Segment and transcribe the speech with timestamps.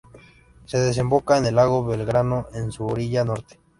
[0.65, 3.59] Se desemboca en el Lago Belgrano, en su orilla norte.